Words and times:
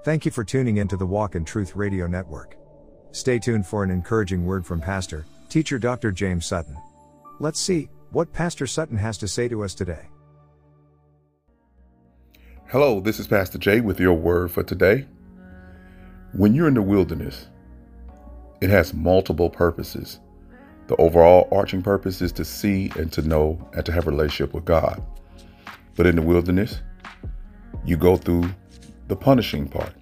Thank 0.00 0.24
you 0.24 0.32
for 0.32 0.42
tuning 0.42 0.78
in 0.78 0.88
to 0.88 0.96
the 0.96 1.06
Walk 1.06 1.36
in 1.36 1.44
Truth 1.44 1.76
Radio 1.76 2.08
Network. 2.08 2.56
Stay 3.12 3.38
tuned 3.38 3.66
for 3.66 3.84
an 3.84 3.90
encouraging 3.90 4.44
word 4.44 4.66
from 4.66 4.80
Pastor, 4.80 5.24
teacher 5.48 5.78
Dr. 5.78 6.10
James 6.10 6.44
Sutton. 6.44 6.76
Let's 7.38 7.60
see 7.60 7.88
what 8.10 8.32
Pastor 8.32 8.66
Sutton 8.66 8.96
has 8.96 9.16
to 9.18 9.28
say 9.28 9.46
to 9.46 9.62
us 9.62 9.74
today. 9.74 10.08
Hello, 12.68 12.98
this 12.98 13.20
is 13.20 13.28
Pastor 13.28 13.58
Jay 13.58 13.80
with 13.80 14.00
your 14.00 14.14
word 14.14 14.50
for 14.50 14.64
today. 14.64 15.06
When 16.32 16.52
you're 16.52 16.66
in 16.66 16.74
the 16.74 16.82
wilderness, 16.82 17.46
it 18.60 18.70
has 18.70 18.92
multiple 18.92 19.50
purposes. 19.50 20.18
The 20.88 20.96
overall 20.96 21.48
arching 21.52 21.82
purpose 21.82 22.20
is 22.22 22.32
to 22.32 22.44
see 22.44 22.90
and 22.96 23.12
to 23.12 23.22
know 23.22 23.70
and 23.74 23.86
to 23.86 23.92
have 23.92 24.08
a 24.08 24.10
relationship 24.10 24.52
with 24.52 24.64
God. 24.64 25.00
But 25.94 26.06
in 26.06 26.16
the 26.16 26.22
wilderness, 26.22 26.80
you 27.84 27.96
go 27.96 28.16
through 28.16 28.52
the 29.08 29.16
punishing 29.16 29.68
part 29.68 29.94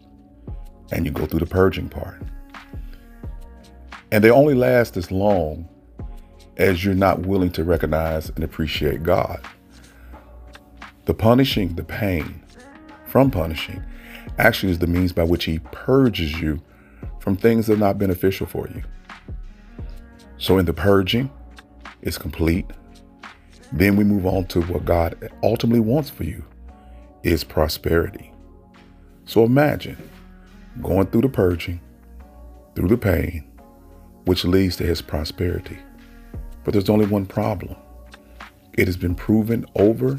and 0.92 1.06
you 1.06 1.12
go 1.12 1.26
through 1.26 1.40
the 1.40 1.46
purging 1.46 1.88
part. 1.88 2.20
And 4.12 4.24
they 4.24 4.30
only 4.30 4.54
last 4.54 4.96
as 4.96 5.10
long 5.10 5.68
as 6.56 6.84
you're 6.84 6.94
not 6.94 7.20
willing 7.20 7.50
to 7.52 7.64
recognize 7.64 8.28
and 8.30 8.42
appreciate 8.42 9.02
God. 9.02 9.40
The 11.06 11.14
punishing, 11.14 11.74
the 11.74 11.84
pain 11.84 12.42
from 13.06 13.30
punishing, 13.30 13.82
actually 14.38 14.72
is 14.72 14.78
the 14.78 14.86
means 14.86 15.12
by 15.12 15.24
which 15.24 15.44
He 15.44 15.58
purges 15.58 16.40
you 16.40 16.60
from 17.20 17.36
things 17.36 17.66
that 17.66 17.74
are 17.74 17.78
not 17.78 17.98
beneficial 17.98 18.46
for 18.46 18.68
you. 18.68 18.82
So, 20.38 20.58
in 20.58 20.66
the 20.66 20.72
purging, 20.72 21.30
it's 22.02 22.18
complete. 22.18 22.66
Then 23.72 23.96
we 23.96 24.04
move 24.04 24.26
on 24.26 24.46
to 24.46 24.62
what 24.62 24.84
God 24.84 25.30
ultimately 25.42 25.80
wants 25.80 26.10
for 26.10 26.24
you 26.24 26.44
is 27.22 27.44
prosperity. 27.44 28.32
So 29.30 29.44
imagine 29.44 29.96
going 30.82 31.06
through 31.06 31.20
the 31.20 31.28
purging, 31.28 31.80
through 32.74 32.88
the 32.88 32.96
pain, 32.96 33.44
which 34.24 34.44
leads 34.44 34.74
to 34.78 34.84
his 34.84 35.00
prosperity. 35.00 35.78
But 36.64 36.72
there's 36.72 36.90
only 36.90 37.06
one 37.06 37.26
problem. 37.26 37.76
It 38.72 38.88
has 38.88 38.96
been 38.96 39.14
proven 39.14 39.66
over 39.76 40.18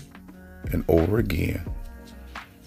and 0.71 0.85
over 0.87 1.17
again 1.17 1.69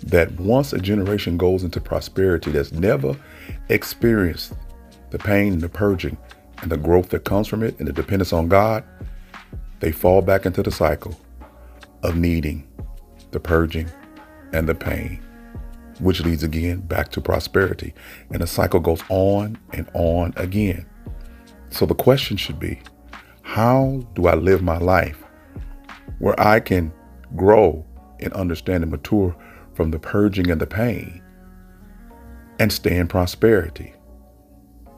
that 0.02 0.38
once 0.38 0.74
a 0.74 0.78
generation 0.78 1.38
goes 1.38 1.62
into 1.62 1.80
prosperity 1.80 2.50
that's 2.50 2.72
never 2.72 3.16
experienced 3.70 4.52
the 5.12 5.18
pain 5.18 5.54
and 5.54 5.62
the 5.62 5.70
purging 5.70 6.18
and 6.60 6.70
the 6.70 6.76
growth 6.76 7.08
that 7.08 7.24
comes 7.24 7.48
from 7.48 7.62
it 7.62 7.78
and 7.78 7.88
the 7.88 7.92
dependence 7.94 8.34
on 8.34 8.48
God, 8.48 8.84
they 9.80 9.92
fall 9.92 10.20
back 10.20 10.44
into 10.44 10.62
the 10.62 10.70
cycle 10.70 11.18
of 12.02 12.16
needing 12.16 12.68
the 13.30 13.40
purging 13.40 13.90
and 14.52 14.68
the 14.68 14.74
pain, 14.74 15.23
which 16.00 16.20
leads 16.20 16.42
again 16.42 16.80
back 16.80 17.10
to 17.10 17.20
prosperity. 17.20 17.94
And 18.30 18.42
the 18.42 18.46
cycle 18.46 18.80
goes 18.80 19.02
on 19.08 19.58
and 19.72 19.88
on 19.94 20.34
again. 20.36 20.86
So 21.70 21.86
the 21.86 21.94
question 21.94 22.36
should 22.36 22.58
be 22.58 22.80
how 23.42 24.02
do 24.14 24.26
I 24.26 24.34
live 24.34 24.62
my 24.62 24.78
life 24.78 25.22
where 26.18 26.38
I 26.40 26.60
can 26.60 26.92
grow 27.36 27.84
and 28.20 28.32
understand 28.32 28.82
and 28.82 28.90
mature 28.90 29.36
from 29.74 29.90
the 29.90 29.98
purging 29.98 30.50
and 30.50 30.60
the 30.60 30.66
pain 30.66 31.22
and 32.58 32.72
stay 32.72 32.96
in 32.96 33.08
prosperity? 33.08 33.92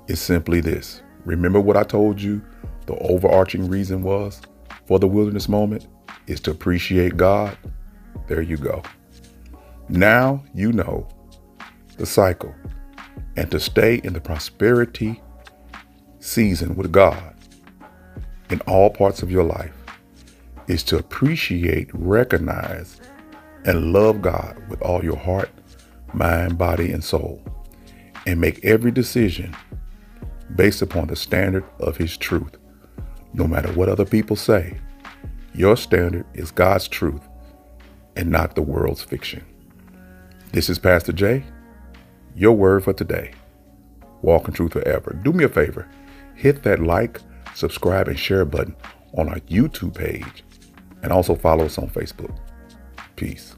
It's 0.09 0.21
simply 0.21 0.61
this. 0.61 1.03
Remember 1.25 1.61
what 1.61 1.77
I 1.77 1.83
told 1.83 2.21
you 2.21 2.41
the 2.87 2.95
overarching 2.99 3.69
reason 3.69 4.03
was 4.03 4.41
for 4.87 4.99
the 4.99 5.09
wilderness 5.09 5.49
moment 5.49 5.89
is 6.27 6.41
to 6.41 6.51
appreciate 6.53 7.17
God? 7.17 7.57
There 8.29 8.43
you 8.43 8.57
go. 8.57 8.83
Now 9.89 10.43
you 10.55 10.73
know 10.73 11.07
the 11.97 12.07
cycle. 12.07 12.55
And 13.37 13.51
to 13.51 13.61
stay 13.61 13.97
in 14.03 14.15
the 14.15 14.21
prosperity 14.21 15.23
season 16.21 16.75
with 16.75 16.91
God 16.91 17.35
in 18.51 18.61
all 18.63 18.91
parts 18.91 19.23
of 19.23 19.31
your 19.31 19.45
life 19.45 19.75
is 20.67 20.83
to 20.85 20.99
appreciate, 20.99 21.91
recognize, 21.93 23.01
and 23.65 23.93
love 23.93 24.23
God 24.23 24.61
with 24.69 24.81
all 24.83 25.05
your 25.05 25.17
heart, 25.17 25.51
mind, 26.13 26.59
body, 26.59 26.93
and 26.93 27.05
soul. 27.05 27.43
And 28.27 28.41
make 28.41 28.65
every 28.65 28.91
decision 28.91 29.55
based 30.57 30.83
upon 30.83 31.07
the 31.07 31.17
standard 31.17 31.65
of 31.79 31.97
His 31.97 32.17
truth. 32.17 32.57
No 33.35 33.47
matter 33.47 33.73
what 33.73 33.89
other 33.89 34.05
people 34.05 34.35
say, 34.35 34.79
your 35.55 35.77
standard 35.77 36.27
is 36.35 36.51
God's 36.51 36.89
truth 36.89 37.23
and 38.17 38.31
not 38.31 38.55
the 38.55 38.63
world's 38.63 39.03
fiction. 39.03 39.45
This 40.53 40.71
is 40.71 40.79
Pastor 40.79 41.13
Jay, 41.13 41.45
your 42.35 42.53
word 42.53 42.85
for 42.85 42.93
today. 42.93 43.33
Walk 44.23 44.49
in 44.49 44.55
truth 44.55 44.73
forever. 44.73 45.19
Do 45.23 45.33
me 45.33 45.45
a 45.45 45.49
favor, 45.49 45.89
hit 46.35 46.63
that 46.63 46.81
like, 46.81 47.21
subscribe, 47.55 48.09
and 48.09 48.19
share 48.19 48.45
button 48.45 48.75
on 49.19 49.29
our 49.29 49.41
YouTube 49.41 49.95
page, 49.95 50.45
and 51.03 51.13
also 51.13 51.35
follow 51.35 51.67
us 51.67 51.79
on 51.79 51.89
Facebook. 51.91 52.35
Peace. 53.17 53.57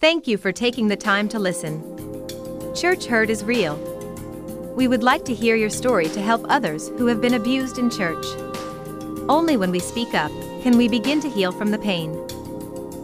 Thank 0.00 0.28
you 0.28 0.38
for 0.38 0.52
taking 0.52 0.86
the 0.86 0.96
time 0.96 1.28
to 1.30 1.40
listen. 1.40 1.82
Church 2.72 3.06
hurt 3.06 3.30
is 3.30 3.42
real. 3.42 3.74
We 4.76 4.86
would 4.86 5.02
like 5.02 5.24
to 5.24 5.34
hear 5.34 5.56
your 5.56 5.70
story 5.70 6.08
to 6.10 6.22
help 6.22 6.46
others 6.48 6.90
who 6.90 7.06
have 7.06 7.20
been 7.20 7.34
abused 7.34 7.78
in 7.78 7.90
church. 7.90 8.24
Only 9.28 9.56
when 9.56 9.72
we 9.72 9.80
speak 9.80 10.14
up 10.14 10.30
can 10.62 10.78
we 10.78 10.86
begin 10.86 11.18
to 11.22 11.28
heal 11.28 11.50
from 11.50 11.72
the 11.72 11.80
pain. 11.80 12.14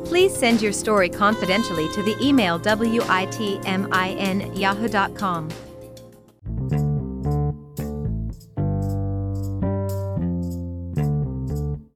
Please 0.04 0.32
send 0.32 0.62
your 0.62 0.70
story 0.72 1.08
confidentially 1.08 1.88
to 1.94 2.02
the 2.04 2.16
email 2.24 2.60
witmin 2.60 4.56
yahoo.com. 4.56 5.48